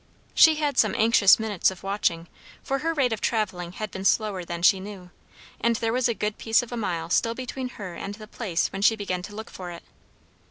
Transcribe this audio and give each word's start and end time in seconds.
She 0.33 0.55
had 0.55 0.79
some 0.79 0.95
anxious 0.95 1.37
minutes 1.39 1.69
of 1.69 1.83
watching, 1.83 2.27
for 2.63 2.79
her 2.79 2.91
rate 2.91 3.13
of 3.13 3.21
travelling 3.21 3.73
had 3.73 3.91
been 3.91 4.03
slower 4.03 4.43
than 4.43 4.63
she 4.63 4.79
knew, 4.79 5.11
and 5.59 5.75
there 5.75 5.93
was 5.93 6.07
a 6.09 6.15
good 6.15 6.39
piece 6.39 6.63
of 6.63 6.71
a 6.71 6.75
mile 6.75 7.11
still 7.11 7.35
between 7.35 7.69
her 7.77 7.93
and 7.93 8.15
the 8.15 8.27
place 8.27 8.69
when 8.69 8.81
she 8.81 8.95
began 8.95 9.21
to 9.21 9.35
look 9.35 9.51
for 9.51 9.69
it. 9.69 9.83